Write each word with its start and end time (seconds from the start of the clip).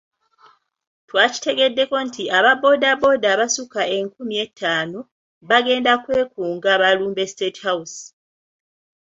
Twakitegeddeko 1.09 1.95
nti 2.07 2.23
aba 2.37 2.51
boda 2.61 2.91
boda 3.01 3.27
abasukka 3.35 3.81
enkumi 3.97 4.35
etaano 4.45 4.99
bagenda 5.49 5.93
kwekunga 6.03 6.71
balumbe 6.81 7.23
State 7.33 7.59
House. 7.67 7.99